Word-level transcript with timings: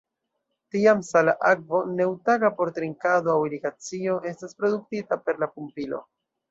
Tiam 0.75 1.03
sala 1.09 1.35
akvo, 1.49 1.83
netaŭga 1.99 2.51
por 2.63 2.73
trinkado 2.79 3.35
aŭ 3.37 3.39
irigacio, 3.51 4.19
estas 4.35 4.61
produktita 4.63 5.25
per 5.29 5.43
la 5.45 5.55
pumpilo. 5.57 6.07